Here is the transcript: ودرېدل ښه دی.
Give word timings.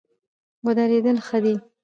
ودرېدل 0.65 1.17
ښه 1.27 1.37
دی. 1.43 1.55